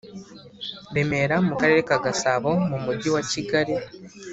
[0.95, 3.75] Remera mu Karere ka Gasabo mu Mujyi wa kigali